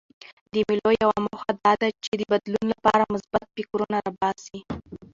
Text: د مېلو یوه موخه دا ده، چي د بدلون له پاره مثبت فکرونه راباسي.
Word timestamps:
د 0.53 0.55
مېلو 0.67 0.89
یوه 1.03 1.17
موخه 1.25 1.51
دا 1.63 1.71
ده، 1.81 1.87
چي 2.03 2.11
د 2.17 2.21
بدلون 2.31 2.65
له 2.71 2.77
پاره 2.85 3.05
مثبت 3.13 3.43
فکرونه 3.55 3.97
راباسي. 4.05 4.59